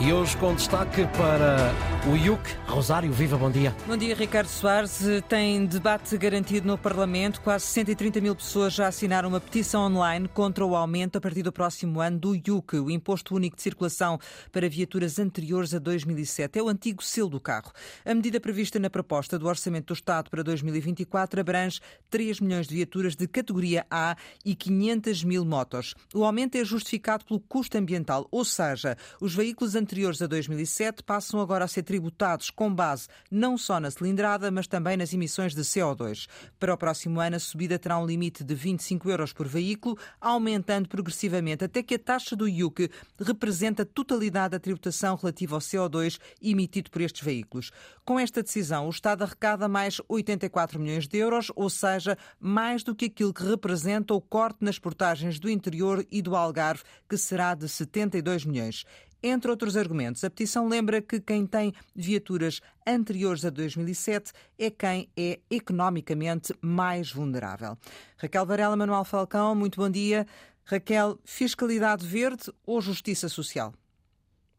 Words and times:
E 0.00 0.12
hoje 0.12 0.36
com 0.38 0.54
destaque 0.54 1.06
para 1.16 1.72
o 2.10 2.16
IUC. 2.16 2.42
Rosário, 2.66 3.12
viva, 3.12 3.36
bom 3.36 3.50
dia. 3.50 3.74
Bom 3.86 3.96
dia, 3.96 4.14
Ricardo 4.14 4.48
Soares. 4.48 5.00
Tem 5.28 5.64
debate 5.64 6.18
garantido 6.18 6.66
no 6.66 6.76
Parlamento. 6.76 7.40
Quase 7.40 7.64
130 7.66 8.20
mil 8.20 8.34
pessoas 8.34 8.74
já 8.74 8.88
assinaram 8.88 9.28
uma 9.28 9.40
petição 9.40 9.82
online 9.82 10.26
contra 10.26 10.66
o 10.66 10.74
aumento 10.74 11.16
a 11.16 11.20
partir 11.20 11.42
do 11.42 11.52
próximo 11.52 12.00
ano 12.00 12.18
do 12.18 12.34
IUC, 12.34 12.80
o 12.80 12.90
Imposto 12.90 13.36
Único 13.36 13.56
de 13.56 13.62
Circulação 13.62 14.18
para 14.50 14.68
viaturas 14.68 15.18
anteriores 15.20 15.72
a 15.72 15.78
2007. 15.78 16.58
É 16.58 16.62
o 16.62 16.68
antigo 16.68 17.02
selo 17.02 17.30
do 17.30 17.40
carro. 17.40 17.72
A 18.04 18.12
medida 18.12 18.40
prevista 18.40 18.80
na 18.80 18.90
proposta 18.90 19.38
do 19.38 19.46
Orçamento 19.46 19.86
do 19.86 19.96
Estado 19.96 20.28
para 20.28 20.42
2024 20.42 21.40
abrange 21.40 21.80
3 22.10 22.40
milhões 22.40 22.66
de 22.66 22.74
viaturas 22.74 23.14
de 23.14 23.28
categoria 23.28 23.86
A 23.88 24.16
e 24.44 24.56
500 24.56 25.22
mil 25.22 25.44
motos. 25.44 25.94
O 26.12 26.24
aumento 26.24 26.56
é 26.56 26.64
justificado 26.64 27.24
pelo 27.24 27.38
custo 27.38 27.78
ambiental, 27.78 28.26
ou 28.32 28.44
seja, 28.44 28.98
os 29.20 29.32
veículos 29.32 29.76
anteriores 29.84 30.22
a 30.22 30.26
2007 30.26 31.02
passam 31.02 31.40
agora 31.40 31.66
a 31.66 31.68
ser 31.68 31.82
tributados 31.82 32.48
com 32.48 32.74
base 32.74 33.06
não 33.30 33.58
só 33.58 33.78
na 33.78 33.90
cilindrada, 33.90 34.50
mas 34.50 34.66
também 34.66 34.96
nas 34.96 35.12
emissões 35.12 35.54
de 35.54 35.60
CO2. 35.60 36.26
Para 36.58 36.72
o 36.72 36.78
próximo 36.78 37.20
ano, 37.20 37.36
a 37.36 37.38
subida 37.38 37.78
terá 37.78 37.98
um 37.98 38.06
limite 38.06 38.42
de 38.42 38.54
25 38.54 39.10
euros 39.10 39.34
por 39.34 39.46
veículo, 39.46 39.98
aumentando 40.18 40.88
progressivamente 40.88 41.64
até 41.64 41.82
que 41.82 41.96
a 41.96 41.98
taxa 41.98 42.34
do 42.34 42.48
IUC 42.48 42.90
represente 43.20 43.82
a 43.82 43.84
totalidade 43.84 44.52
da 44.52 44.58
tributação 44.58 45.16
relativa 45.16 45.54
ao 45.54 45.60
CO2 45.60 46.18
emitido 46.40 46.90
por 46.90 47.02
estes 47.02 47.22
veículos. 47.22 47.70
Com 48.06 48.18
esta 48.18 48.42
decisão, 48.42 48.86
o 48.86 48.90
Estado 48.90 49.22
arrecada 49.22 49.68
mais 49.68 50.00
84 50.08 50.80
milhões 50.80 51.06
de 51.06 51.18
euros, 51.18 51.52
ou 51.54 51.68
seja, 51.68 52.16
mais 52.40 52.82
do 52.82 52.94
que 52.94 53.04
aquilo 53.04 53.34
que 53.34 53.44
representa 53.44 54.14
o 54.14 54.20
corte 54.20 54.64
nas 54.64 54.78
portagens 54.78 55.38
do 55.38 55.50
interior 55.50 56.06
e 56.10 56.22
do 56.22 56.34
Algarve, 56.34 56.82
que 57.06 57.18
será 57.18 57.54
de 57.54 57.68
72 57.68 58.46
milhões. 58.46 58.86
Entre 59.26 59.50
outros 59.50 59.74
argumentos, 59.74 60.22
a 60.22 60.28
petição 60.28 60.68
lembra 60.68 61.00
que 61.00 61.18
quem 61.18 61.46
tem 61.46 61.72
viaturas 61.96 62.60
anteriores 62.86 63.42
a 63.42 63.48
2007 63.48 64.34
é 64.58 64.68
quem 64.70 65.08
é 65.16 65.40
economicamente 65.50 66.54
mais 66.60 67.10
vulnerável. 67.10 67.74
Raquel 68.18 68.44
Varela, 68.44 68.76
Manuel 68.76 69.02
Falcão, 69.02 69.54
muito 69.54 69.80
bom 69.80 69.88
dia. 69.88 70.26
Raquel, 70.62 71.18
fiscalidade 71.24 72.06
verde 72.06 72.52
ou 72.66 72.82
justiça 72.82 73.26
social? 73.30 73.72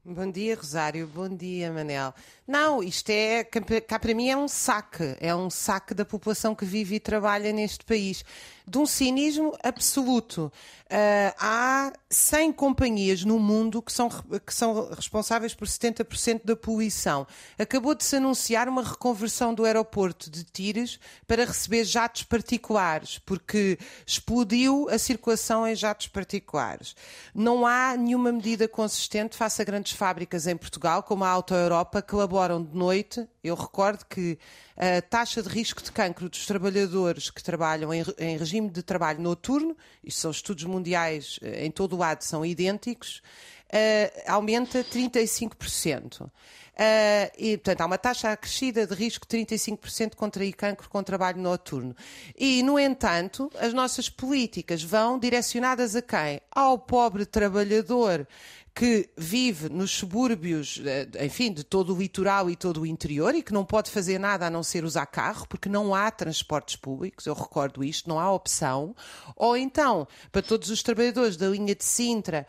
Bom 0.08 0.30
dia, 0.32 0.56
Rosário. 0.56 1.08
Bom 1.08 1.28
dia, 1.28 1.72
Manel. 1.72 2.14
Não, 2.48 2.84
isto 2.84 3.10
é, 3.10 3.44
cá 3.44 3.98
para 3.98 4.14
mim 4.14 4.30
é 4.30 4.38
um 4.38 4.48
saque. 4.48 5.16
É 5.20 5.36
um 5.36 5.50
saque 5.50 5.96
da 5.96 6.06
população 6.06 6.54
que 6.54 6.64
vive 6.64 6.94
e 6.94 7.00
trabalha 7.00 7.52
neste 7.52 7.84
país. 7.84 8.24
De 8.68 8.78
um 8.78 8.86
cinismo 8.86 9.58
absoluto. 9.64 10.52
Uh, 10.86 11.34
há 11.40 11.85
100 12.16 12.54
companhias 12.54 13.26
no 13.26 13.38
mundo 13.38 13.82
que 13.82 13.92
são, 13.92 14.10
que 14.10 14.54
são 14.54 14.90
responsáveis 14.90 15.54
por 15.54 15.68
70% 15.68 16.46
da 16.46 16.56
poluição. 16.56 17.28
Acabou 17.60 17.94
de 17.94 18.06
se 18.06 18.16
anunciar 18.16 18.70
uma 18.70 18.82
reconversão 18.82 19.54
do 19.54 19.66
aeroporto 19.66 20.30
de 20.30 20.46
Tires 20.46 20.98
para 21.28 21.44
receber 21.44 21.84
jatos 21.84 22.24
particulares, 22.24 23.20
porque 23.26 23.78
explodiu 24.08 24.88
a 24.90 24.98
circulação 24.98 25.68
em 25.68 25.76
jatos 25.76 26.08
particulares. 26.08 26.96
Não 27.34 27.68
há 27.68 27.98
nenhuma 27.98 28.32
medida 28.32 28.66
consistente 28.66 29.36
face 29.36 29.62
a 29.62 29.66
grandes 29.66 29.92
fábricas 29.92 30.48
em 30.48 30.56
Portugal, 30.56 31.04
como 31.04 31.26
a 31.26 31.30
Auto 31.30 31.54
Europa, 31.54 32.02
que 32.02 32.16
elaboram 32.16 32.64
de 32.64 32.74
noite. 32.74 33.28
Eu 33.44 33.56
recordo 33.56 34.06
que 34.06 34.40
a 34.78 35.02
taxa 35.02 35.42
de 35.42 35.48
risco 35.48 35.82
de 35.82 35.92
cancro 35.92 36.30
dos 36.30 36.46
trabalhadores 36.46 37.30
que 37.30 37.42
trabalham 37.42 37.94
em, 37.94 38.04
em 38.18 38.38
regime 38.38 38.70
de 38.70 38.84
trabalho 38.84 39.22
noturno, 39.22 39.76
isto 40.04 40.20
são 40.20 40.32
estudos 40.32 40.66
mundiais 40.66 41.40
eh, 41.42 41.66
em 41.66 41.72
todo 41.72 41.94
o 41.94 41.98
lado, 41.98 42.24
são 42.24 42.46
idênticos, 42.46 43.22
uh, 43.70 44.32
aumenta 44.32 44.84
35%. 44.84 46.30
Uh, 46.76 47.32
e, 47.38 47.58
portanto, 47.58 47.82
há 47.82 47.86
uma 47.86 47.98
taxa 47.98 48.32
acrescida 48.32 48.86
de 48.86 48.94
risco 48.94 49.26
de 49.26 49.38
35% 49.38 50.10
de 50.10 50.16
contrair 50.18 50.54
cancro 50.54 50.90
com 50.90 51.02
trabalho 51.02 51.38
noturno. 51.38 51.96
E, 52.38 52.62
no 52.64 52.78
entanto, 52.78 53.50
as 53.58 53.74
nossas 53.74 54.10
políticas 54.10 54.84
vão 54.84 55.18
direcionadas 55.18 55.96
a 55.96 56.02
quem? 56.02 56.42
Ao 56.52 56.78
pobre 56.78 57.26
trabalhador 57.26 58.28
que 58.76 59.10
vive 59.16 59.70
nos 59.70 59.92
subúrbios, 59.92 60.82
eh, 60.86 61.08
enfim, 61.26 61.54
de 61.54 61.64
todo 61.64 61.96
o 61.96 61.98
litoral 61.98 62.50
e 62.50 62.58
todo 62.58 62.82
o 62.82 62.86
interior 62.86 63.34
e 63.34 63.42
que 63.42 63.54
não 63.54 63.64
pode 63.64 63.90
fazer 63.90 64.20
nada 64.20 64.48
a 64.48 64.50
não 64.50 64.62
ser 64.62 64.84
usar 64.84 65.06
carro, 65.06 65.48
porque 65.48 65.70
não 65.70 65.96
há 65.96 66.12
transportes 66.12 66.76
públicos, 66.76 67.26
eu 67.26 67.34
recordo 67.34 67.86
isto, 67.86 68.10
não 68.10 68.20
há 68.20 68.30
opção. 68.30 68.94
Ou 69.34 69.56
então, 69.56 70.06
para 70.30 70.42
todos 70.42 70.70
os 70.70 70.84
trabalhadores 70.84 71.38
da 71.38 71.48
linha 71.48 71.74
de 71.74 71.86
Sintra, 71.86 72.46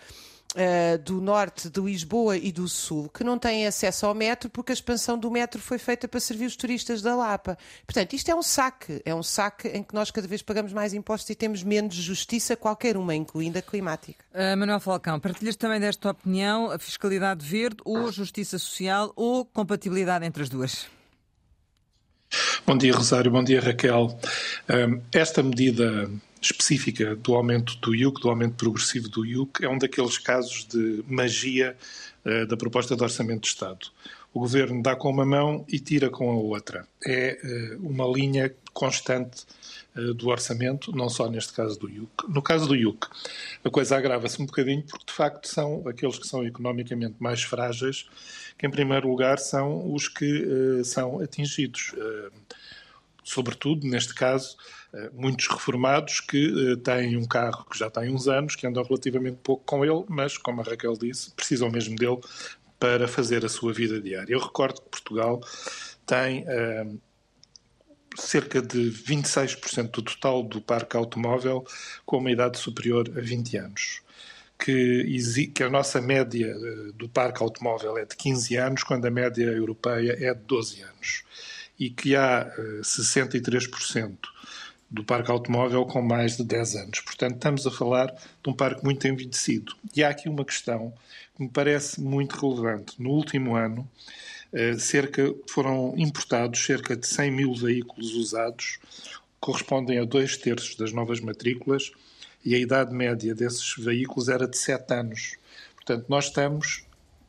uh, 0.57 0.99
do 0.99 1.21
norte 1.21 1.69
de 1.69 1.81
Lisboa 1.81 2.37
e 2.37 2.51
do 2.51 2.67
sul 2.67 3.09
que 3.09 3.23
não 3.23 3.39
têm 3.39 3.67
acesso 3.67 4.07
ao 4.07 4.15
metro 4.15 4.49
porque 4.49 4.73
a 4.73 4.75
expansão 4.75 5.19
do 5.19 5.31
metro 5.31 5.61
foi 5.61 5.79
feita 5.79 6.09
para 6.09 6.19
servir 6.19 6.47
os 6.47 6.57
turistas 6.57 7.03
da 7.03 7.15
Lapa. 7.15 7.59
Portanto, 7.87 8.15
isto 8.15 8.31
é 8.31 8.35
um 8.35 8.43
saque, 8.43 9.03
é 9.05 9.15
um 9.15 9.23
saque 9.23 9.69
em 9.69 9.83
que 9.83 9.95
nós 9.95 10.11
cada 10.11 10.27
vez 10.27 10.43
pagamos 10.43 10.73
mais 10.73 10.95
impostos 10.95 11.29
e 11.31 11.35
temos 11.35 11.63
menos 11.63 11.95
justiça, 11.95 12.57
qualquer 12.57 12.97
uma, 12.97 13.15
incluindo 13.15 13.59
a 13.59 13.63
climática. 13.63 14.25
Uh, 14.33 14.57
Manuel 14.57 14.81
Falcão, 14.81 15.21
partilhas 15.21 15.57
também 15.57 15.79
desta 15.79 16.11
opinião, 16.11 16.71
a 16.71 16.79
fiscalidade 16.79 17.45
verde 17.45 17.77
ou 17.85 18.11
justiça 18.11 18.59
social 18.59 19.13
ou 19.15 19.45
compatibilidade 19.45 20.25
entre 20.25 20.43
as 20.43 20.49
duas? 20.49 20.87
Bom 22.67 22.77
dia, 22.77 22.93
Rosário. 22.93 23.31
Bom 23.31 23.45
dia, 23.45 23.61
Raquel. 23.61 24.19
Esta 25.13 25.43
medida 25.45 26.11
específica 26.41 27.17
do 27.17 27.35
aumento 27.35 27.77
do 27.79 27.95
IUC, 27.95 28.21
do 28.21 28.29
aumento 28.29 28.55
progressivo 28.55 29.09
do 29.09 29.25
IUC, 29.25 29.65
é 29.65 29.69
um 29.69 29.79
daqueles 29.79 30.19
casos 30.19 30.67
de 30.67 31.05
magia 31.09 31.77
uh, 32.25 32.47
da 32.47 32.57
proposta 32.57 32.97
de 32.97 33.03
Orçamento 33.03 33.43
de 33.43 33.49
Estado. 33.49 33.89
O 34.33 34.41
Governo 34.41 34.83
dá 34.83 34.95
com 34.95 35.11
uma 35.11 35.25
mão 35.25 35.65
e 35.67 35.79
tira 35.79 36.11
com 36.11 36.31
a 36.31 36.35
outra. 36.35 36.87
É 37.05 37.77
uh, 37.79 37.87
uma 37.87 38.07
linha 38.07 38.55
constante 38.73 39.45
uh, 39.97 40.13
do 40.13 40.29
orçamento, 40.29 40.93
não 40.95 41.09
só 41.09 41.29
neste 41.29 41.53
caso 41.55 41.79
do 41.79 41.89
IUC. 41.89 42.29
No 42.29 42.43
caso 42.43 42.69
do 42.69 42.77
IUC, 42.77 43.07
a 43.65 43.71
coisa 43.71 43.97
agrava-se 43.97 44.41
um 44.41 44.47
bocadinho 44.47 44.83
porque, 44.83 45.07
de 45.07 45.13
facto, 45.13 45.49
são 45.49 45.89
aqueles 45.89 46.19
que 46.19 46.29
são 46.29 46.47
economicamente 46.47 47.17
mais 47.19 47.43
frágeis, 47.43 48.07
que, 48.59 48.67
em 48.67 48.71
primeiro 48.71 49.09
lugar, 49.09 49.39
são 49.39 49.93
os 49.93 50.07
que 50.09 50.83
são 50.85 51.21
atingidos. 51.21 51.95
sobretudo, 53.25 53.87
neste 53.87 54.15
caso, 54.15 54.57
eh, 54.86 54.86
muitos 55.13 55.47
reformados 55.47 56.21
que 56.21 56.73
eh, 56.73 56.77
têm 56.77 57.17
um 57.17 57.27
carro 57.27 57.67
que 57.71 57.79
já 57.79 57.91
tem 57.91 58.13
uns 58.13 58.29
anos, 58.29 58.57
que 58.57 58.67
andam 58.67 58.83
relativamente 58.83 59.39
pouco 59.43 59.65
com 59.65 59.85
ele, 59.85 60.05
mas, 60.09 60.39
como 60.39 60.61
a 60.61 60.65
Raquel 60.65 60.95
disse, 60.95 61.33
precisam 61.33 61.71
mesmo 61.71 61.97
dele 61.97 62.19
para 62.79 63.09
fazer 63.09 63.45
a 63.45 63.49
sua 63.49 63.73
vida 63.73 64.01
diária. 64.01 64.33
Eu 64.33 64.41
recordo 64.41 64.81
que 64.81 64.89
Portugal 64.89 65.41
tem 66.07 66.45
uh, 66.45 67.01
cerca 68.17 68.63
de 68.63 68.91
26% 68.91 69.91
do 69.91 70.03
total 70.03 70.43
do 70.43 70.61
parque 70.61 70.97
automóvel 70.97 71.65
com 72.05 72.19
uma 72.19 72.31
idade 72.31 72.59
superior 72.59 73.11
a 73.17 73.21
20 73.21 73.57
anos. 73.59 74.03
Que, 74.59 75.51
que 75.55 75.63
a 75.63 75.69
nossa 75.69 76.01
média 76.01 76.55
do 76.95 77.11
parque 77.11 77.43
automóvel 77.43 77.99
é 77.99 78.07
de 78.07 78.17
15 78.17 78.57
anos, 78.57 78.83
quando 78.83 79.05
a 79.05 79.11
média 79.11 79.45
europeia 79.45 80.17
é 80.19 80.33
de 80.33 80.41
12 80.45 80.81
anos. 80.81 81.25
E 81.79 81.91
que 81.91 82.17
há 82.17 82.51
uh, 82.57 82.81
63% 82.81 84.17
do 84.91 85.05
parque 85.05 85.31
automóvel 85.31 85.85
com 85.85 86.01
mais 86.01 86.37
de 86.37 86.45
10 86.45 86.77
anos. 86.77 87.01
Portanto, 87.01 87.35
estamos 87.35 87.67
a 87.67 87.71
falar 87.71 88.07
de 88.07 88.51
um 88.51 88.53
parque 88.53 88.85
muito 88.85 89.07
envelhecido. 89.07 89.75
E 89.95 90.03
há 90.03 90.11
aqui 90.11 90.29
uma 90.29 90.45
questão 90.45 90.93
que 91.37 91.43
me 91.43 91.49
parece 91.49 92.01
muito 92.01 92.35
relevante. 92.37 93.01
No 93.01 93.11
último 93.11 93.57
ano, 93.57 93.89
eh, 94.53 94.79
cerca, 94.79 95.35
foram 95.49 95.95
importados 95.97 96.65
cerca 96.65 96.97
de 96.97 97.07
100 97.07 97.31
mil 97.31 97.55
veículos 97.55 98.15
usados, 98.15 98.79
correspondem 99.41 99.99
a 99.99 100.05
dois 100.05 100.37
terços 100.37 100.77
das 100.77 100.93
novas 100.93 101.21
matrículas, 101.21 101.93
e 102.45 102.55
a 102.55 102.59
idade 102.59 102.95
média 102.95 103.35
desses 103.35 103.75
veículos 103.77 104.29
era 104.29 104.47
de 104.47 104.57
7 104.57 104.95
anos. 104.95 105.37
Portanto, 105.75 106.07
nós 106.09 106.27
estamos 106.27 106.85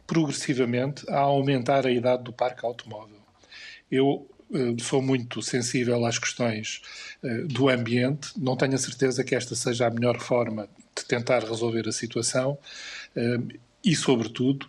progressivamente 0.05 1.09
a 1.09 1.19
aumentar 1.19 1.85
a 1.85 1.91
idade 1.91 2.23
do 2.23 2.31
parque 2.31 2.65
automóvel. 2.65 3.17
Eu 3.91 4.29
sou 4.79 5.01
muito 5.01 5.41
sensível 5.41 6.05
às 6.05 6.17
questões 6.17 6.81
eh, 7.23 7.43
do 7.43 7.69
ambiente. 7.69 8.31
Não 8.37 8.55
tenho 8.55 8.75
a 8.75 8.77
certeza 8.77 9.23
que 9.23 9.35
esta 9.35 9.55
seja 9.55 9.87
a 9.87 9.89
melhor 9.89 10.19
forma 10.19 10.67
de 10.95 11.05
tentar 11.05 11.43
resolver 11.43 11.87
a 11.87 11.91
situação 11.91 12.57
eh, 13.15 13.39
e, 13.83 13.95
sobretudo, 13.95 14.67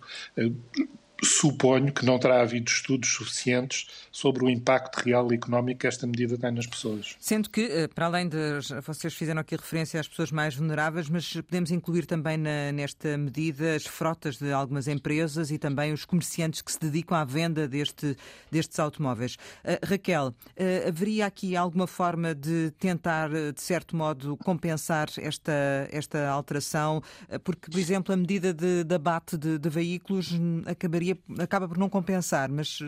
suponho 1.23 1.93
que 1.93 2.05
não 2.05 2.19
terá 2.19 2.43
havido 2.43 2.71
estudos 2.71 3.09
suficientes 3.09 3.87
sobre 4.13 4.45
o 4.45 4.51
impacto 4.51 4.97
real 4.97 5.31
e 5.33 5.35
económico 5.35 5.81
que 5.81 5.87
esta 5.87 6.07
medida 6.07 6.39
tem 6.39 6.51
nas 6.53 6.67
pessoas. 6.67 7.17
Sendo 7.19 7.51
que, 7.51 7.63
eh, 7.63 7.89
para 7.89 8.07
além 8.07 8.29
de 8.29 8.37
vocês 8.85 9.15
fizeram 9.15 9.41
aqui 9.41 9.57
referência 9.57 10.01
às 10.01 10.09
pessoas 10.09 10.31
mais 10.31 10.55
vulneráveis, 10.55 11.09
mas 11.09 11.33
podemos 11.33 11.71
incluir 11.71 12.07
também 12.07 12.37
na, 12.37 12.73
nesta 12.73 13.17
medida 13.19 13.75
as 13.75 13.87
frotas 13.87 14.39
de 14.39 14.53
algumas 14.53 14.89
empresas 14.89 15.51
e 15.51 15.59
também 15.59 15.93
os 15.93 16.05
comerciantes 16.05 16.63
que 16.63 16.73
se 16.73 16.81
dedicam 16.81 17.17
à 17.17 17.25
venda 17.25 17.67
deste, 17.67 18.17
destes 18.51 18.79
automóveis. 18.79 19.37
Uh, 19.65 19.87
Raquel, 19.87 20.29
uh, 20.29 20.89
haveria 20.89 21.27
aqui 21.27 21.57
alguma 21.57 21.87
forma 21.87 22.35
de 22.35 22.73
tentar, 22.79 23.31
de 23.31 23.61
certo 23.61 23.97
modo, 23.97 24.37
compensar 24.37 25.09
esta, 25.19 25.89
esta 25.91 26.29
alteração? 26.29 27.03
Porque, 27.45 27.71
por 27.71 27.79
exemplo, 27.79 28.15
a 28.15 28.17
medida 28.17 28.53
de, 28.53 28.85
de 28.85 28.95
abate 28.95 29.37
de, 29.37 29.59
de 29.59 29.69
veículos 29.69 30.33
acabaria, 30.67 31.08
acaba 31.39 31.69
por 31.69 31.79
não 31.79 31.89
compensar, 31.89 32.49
mas 32.51 32.79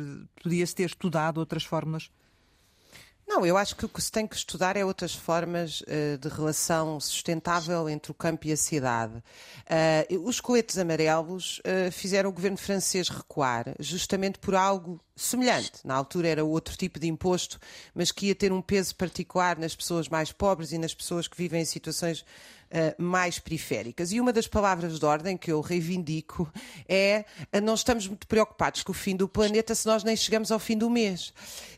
podia-se 0.42 0.74
ter 0.74 0.84
estudado 0.84 1.38
outras 1.38 1.64
fórmulas? 1.64 2.10
Não, 3.30 3.46
eu 3.46 3.56
acho 3.56 3.76
que 3.76 3.84
o 3.84 3.88
que 3.88 4.02
se 4.02 4.10
tem 4.10 4.26
que 4.26 4.34
estudar 4.34 4.76
é 4.76 4.84
outras 4.84 5.14
formas 5.14 5.82
uh, 5.82 6.18
de 6.18 6.28
relação 6.28 6.98
sustentável 6.98 7.88
entre 7.88 8.10
o 8.10 8.14
campo 8.14 8.48
e 8.48 8.52
a 8.52 8.56
cidade. 8.56 9.22
Uh, 10.10 10.26
os 10.26 10.40
coletes 10.40 10.76
amarelos 10.76 11.60
uh, 11.60 11.92
fizeram 11.92 12.30
o 12.30 12.32
governo 12.32 12.56
francês 12.56 13.08
recuar, 13.08 13.72
justamente 13.78 14.40
por 14.40 14.56
algo 14.56 15.00
semelhante. 15.14 15.74
Na 15.84 15.94
altura 15.94 16.26
era 16.26 16.44
outro 16.44 16.76
tipo 16.76 16.98
de 16.98 17.06
imposto, 17.06 17.60
mas 17.94 18.10
que 18.10 18.26
ia 18.26 18.34
ter 18.34 18.50
um 18.50 18.60
peso 18.60 18.96
particular 18.96 19.56
nas 19.56 19.76
pessoas 19.76 20.08
mais 20.08 20.32
pobres 20.32 20.72
e 20.72 20.78
nas 20.78 20.92
pessoas 20.92 21.28
que 21.28 21.36
vivem 21.36 21.62
em 21.62 21.64
situações 21.64 22.24
uh, 22.70 23.02
mais 23.02 23.38
periféricas. 23.38 24.12
E 24.12 24.20
uma 24.20 24.32
das 24.32 24.46
palavras 24.46 24.98
de 24.98 25.04
ordem 25.04 25.36
que 25.36 25.50
eu 25.50 25.60
reivindico 25.60 26.50
é 26.88 27.24
uh, 27.54 27.60
não 27.60 27.74
estamos 27.74 28.06
muito 28.06 28.26
preocupados 28.26 28.82
com 28.82 28.92
o 28.92 28.94
fim 28.94 29.16
do 29.16 29.28
planeta 29.28 29.74
se 29.74 29.86
nós 29.86 30.04
nem 30.04 30.16
chegamos 30.16 30.50
ao 30.50 30.58
fim 30.58 30.76
do 30.76 30.88
mês. 30.88 31.32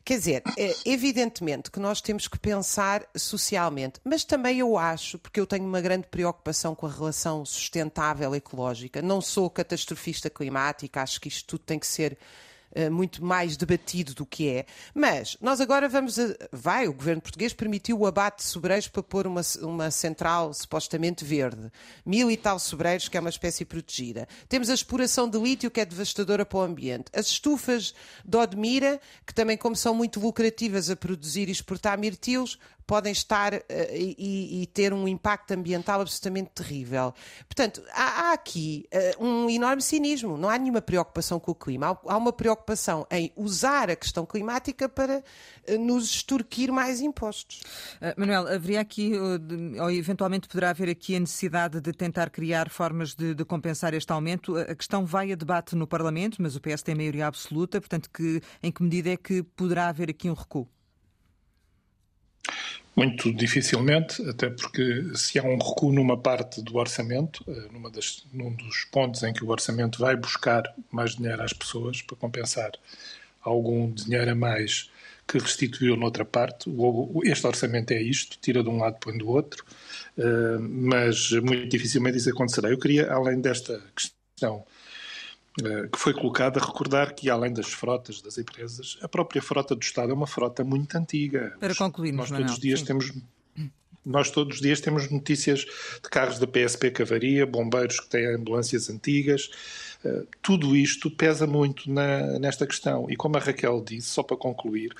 Quer 0.04 0.18
dizer, 0.18 0.42
é, 0.58 0.74
evidentemente 0.84 1.70
que 1.70 1.78
nós 1.78 2.00
temos 2.00 2.26
que 2.26 2.38
pensar 2.38 3.06
socialmente, 3.16 4.00
mas 4.04 4.24
também 4.24 4.58
eu 4.58 4.76
acho, 4.76 5.18
porque 5.18 5.38
eu 5.38 5.46
tenho 5.46 5.64
uma 5.64 5.80
grande 5.80 6.08
preocupação 6.08 6.74
com 6.74 6.86
a 6.86 6.90
relação 6.90 7.44
sustentável 7.44 8.34
ecológica, 8.34 9.00
não 9.00 9.20
sou 9.20 9.48
catastrofista 9.48 10.28
climática, 10.28 11.02
acho 11.02 11.20
que 11.20 11.28
isto 11.28 11.46
tudo 11.46 11.64
tem 11.64 11.78
que 11.78 11.86
ser 11.86 12.12
eh, 12.12 12.16
muito 12.90 13.24
mais 13.24 13.56
debatido 13.56 14.14
do 14.14 14.24
que 14.24 14.48
é. 14.48 14.66
Mas 14.94 15.36
nós 15.40 15.60
agora 15.60 15.88
vamos. 15.88 16.18
A, 16.18 16.34
vai, 16.50 16.88
o 16.88 16.92
governo 16.92 17.20
português 17.20 17.52
permitiu 17.52 17.98
o 17.98 18.06
abate 18.06 18.38
de 18.38 18.44
sobreiros 18.44 18.88
para 18.88 19.02
pôr 19.02 19.26
uma, 19.26 19.42
uma 19.60 19.90
central 19.90 20.54
supostamente 20.54 21.24
verde. 21.24 21.70
Mil 22.04 22.30
e 22.30 22.36
tal 22.36 22.58
sobreiros, 22.58 23.08
que 23.08 23.16
é 23.16 23.20
uma 23.20 23.30
espécie 23.30 23.64
protegida. 23.64 24.26
Temos 24.48 24.70
a 24.70 24.74
exploração 24.74 25.28
de 25.28 25.38
lítio, 25.38 25.70
que 25.70 25.80
é 25.80 25.84
devastadora 25.84 26.44
para 26.44 26.58
o 26.58 26.62
ambiente. 26.62 27.06
As 27.14 27.26
estufas 27.26 27.94
de 28.24 28.36
Odmira, 28.36 29.00
que 29.26 29.34
também, 29.34 29.56
como 29.56 29.76
são 29.76 29.94
muito 29.94 30.20
lucrativas 30.20 30.90
a 30.90 30.96
produzir 30.96 31.48
e 31.48 31.52
exportar 31.52 31.98
mirtilos, 31.98 32.58
podem 32.86 33.12
estar 33.12 33.54
uh, 33.54 33.62
e, 33.92 34.62
e, 34.62 34.66
ter 34.66 34.92
um 34.92 35.06
impacto 35.08 35.52
ambiental 35.52 36.00
absolutamente 36.00 36.50
terrível. 36.54 37.14
Portanto, 37.48 37.82
há, 37.92 38.30
há 38.30 38.32
aqui 38.32 38.88
uh, 39.18 39.24
um 39.24 39.48
enorme 39.48 39.82
cinismo. 39.82 40.36
Não 40.36 40.48
há 40.48 40.58
nenhuma 40.58 40.82
preocupação 40.82 41.40
com 41.40 41.52
o 41.52 41.54
clima. 41.54 41.90
Há, 41.90 42.14
há 42.14 42.16
uma 42.16 42.32
preocupação 42.32 42.61
em 43.10 43.32
usar 43.36 43.90
a 43.90 43.96
questão 43.96 44.24
climática 44.24 44.88
para 44.88 45.22
uh, 45.68 45.78
nos 45.78 46.04
extorquir 46.04 46.72
mais 46.72 47.00
impostos. 47.00 47.60
Manuel, 48.16 48.46
haveria 48.48 48.80
aqui, 48.80 49.12
ou 49.80 49.90
eventualmente 49.90 50.48
poderá 50.48 50.70
haver 50.70 50.88
aqui 50.88 51.16
a 51.16 51.20
necessidade 51.20 51.80
de 51.80 51.92
tentar 51.92 52.30
criar 52.30 52.68
formas 52.70 53.14
de, 53.14 53.34
de 53.34 53.44
compensar 53.44 53.94
este 53.94 54.12
aumento. 54.12 54.56
A 54.56 54.74
questão 54.74 55.04
vai 55.04 55.32
a 55.32 55.34
debate 55.34 55.74
no 55.76 55.86
Parlamento, 55.86 56.40
mas 56.40 56.56
o 56.56 56.60
PS 56.60 56.82
tem 56.82 56.94
maioria 56.94 57.26
absoluta, 57.26 57.80
portanto, 57.80 58.08
que, 58.10 58.40
em 58.62 58.70
que 58.70 58.82
medida 58.82 59.10
é 59.10 59.16
que 59.16 59.42
poderá 59.42 59.88
haver 59.88 60.10
aqui 60.10 60.30
um 60.30 60.34
recuo? 60.34 60.68
Muito 62.94 63.32
dificilmente, 63.32 64.20
até 64.28 64.50
porque 64.50 65.12
se 65.14 65.38
há 65.38 65.42
um 65.42 65.56
recuo 65.56 65.92
numa 65.92 66.16
parte 66.16 66.60
do 66.60 66.76
orçamento, 66.76 67.42
eh, 67.48 67.68
numa 67.72 67.90
das, 67.90 68.24
num 68.32 68.52
dos 68.52 68.84
pontos 68.84 69.22
em 69.22 69.32
que 69.32 69.42
o 69.42 69.48
orçamento 69.48 69.98
vai 69.98 70.14
buscar 70.14 70.62
mais 70.90 71.16
dinheiro 71.16 71.42
às 71.42 71.54
pessoas 71.54 72.02
para 72.02 72.16
compensar 72.16 72.72
algum 73.40 73.90
dinheiro 73.90 74.30
a 74.30 74.34
mais 74.34 74.90
que 75.26 75.38
restituiu 75.38 75.96
noutra 75.96 76.24
parte, 76.24 76.70
este 77.24 77.46
orçamento 77.46 77.92
é 77.92 78.02
isto, 78.02 78.36
tira 78.40 78.62
de 78.62 78.68
um 78.68 78.76
lado, 78.78 78.98
põe 79.00 79.16
do 79.16 79.28
outro, 79.28 79.64
eh, 80.18 80.58
mas 80.58 81.30
muito 81.32 81.68
dificilmente 81.68 82.18
isso 82.18 82.28
acontecerá. 82.30 82.68
Eu 82.68 82.78
queria, 82.78 83.10
além 83.10 83.40
desta 83.40 83.82
questão 83.96 84.64
que 85.54 85.98
foi 85.98 86.14
colocada, 86.14 86.58
recordar 86.58 87.14
que, 87.14 87.28
além 87.28 87.52
das 87.52 87.66
frotas 87.66 88.22
das 88.22 88.38
empresas, 88.38 88.98
a 89.02 89.08
própria 89.08 89.42
frota 89.42 89.74
do 89.74 89.82
Estado 89.82 90.10
é 90.10 90.14
uma 90.14 90.26
frota 90.26 90.64
muito 90.64 90.96
antiga. 90.96 91.54
Para 91.60 91.74
concluirmos, 91.74 92.30
nós 92.30 92.40
todos 92.40 92.52
os 92.54 92.58
dias 92.58 92.80
sim. 92.80 92.86
temos 92.86 93.12
nós 94.04 94.30
todos 94.30 94.56
os 94.56 94.60
dias 94.60 94.80
temos 94.80 95.08
notícias 95.10 95.60
de 95.60 96.10
carros 96.10 96.38
da 96.38 96.46
PSP 96.46 96.90
que 96.90 97.02
avaria, 97.02 97.46
bombeiros 97.46 98.00
que 98.00 98.08
têm 98.08 98.34
ambulâncias 98.34 98.90
antigas. 98.90 99.48
Uh, 100.04 100.26
tudo 100.42 100.74
isto 100.74 101.08
pesa 101.08 101.46
muito 101.46 101.88
na, 101.88 102.38
nesta 102.38 102.66
questão. 102.66 103.08
E 103.08 103.14
como 103.14 103.36
a 103.36 103.40
Raquel 103.40 103.80
disse, 103.80 104.08
só 104.08 104.24
para 104.24 104.36
concluir, 104.36 104.92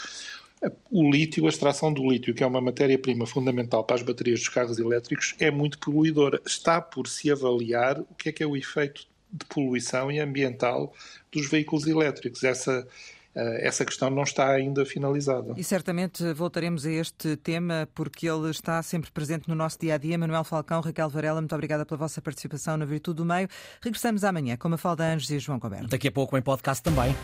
o 0.90 1.10
lítio, 1.10 1.46
a 1.46 1.48
extração 1.48 1.92
do 1.92 2.08
lítio, 2.08 2.32
que 2.34 2.44
é 2.44 2.46
uma 2.46 2.60
matéria-prima 2.60 3.26
fundamental 3.26 3.82
para 3.82 3.96
as 3.96 4.02
baterias 4.02 4.38
dos 4.38 4.48
carros 4.48 4.78
elétricos, 4.78 5.34
é 5.40 5.50
muito 5.50 5.78
poluidora. 5.78 6.40
Está 6.46 6.80
por 6.80 7.08
se 7.08 7.30
avaliar 7.30 8.00
o 8.00 8.14
que 8.16 8.28
é 8.28 8.32
que 8.32 8.42
é 8.42 8.46
o 8.46 8.56
efeito 8.56 9.06
de 9.32 9.46
poluição 9.46 10.10
e 10.10 10.18
ambiental 10.18 10.92
dos 11.32 11.48
veículos 11.48 11.86
elétricos. 11.86 12.44
Essa 12.44 12.86
eh, 13.34 13.66
essa 13.66 13.84
questão 13.84 14.10
não 14.10 14.22
está 14.22 14.50
ainda 14.50 14.84
finalizada. 14.84 15.54
E 15.56 15.64
certamente 15.64 16.32
voltaremos 16.32 16.84
a 16.84 16.90
este 16.90 17.36
tema 17.36 17.88
porque 17.94 18.28
ele 18.28 18.50
está 18.50 18.82
sempre 18.82 19.10
presente 19.10 19.48
no 19.48 19.54
nosso 19.54 19.78
dia 19.78 19.94
a 19.94 19.98
dia. 19.98 20.18
Manuel 20.18 20.44
Falcão, 20.44 20.80
Raquel 20.80 21.08
Varela, 21.08 21.40
muito 21.40 21.54
obrigada 21.54 21.86
pela 21.86 21.98
vossa 21.98 22.20
participação 22.20 22.76
na 22.76 22.84
Virtude 22.84 23.16
do 23.16 23.24
Meio. 23.24 23.48
Regressamos 23.80 24.24
amanhã 24.24 24.56
com 24.56 24.72
a 24.72 24.76
Falda 24.76 25.04
Anjos 25.04 25.30
e 25.30 25.38
João 25.38 25.58
Coberto. 25.58 25.88
Daqui 25.88 26.08
a 26.08 26.12
pouco 26.12 26.36
em 26.36 26.42
podcast 26.42 26.82
também. 26.82 27.14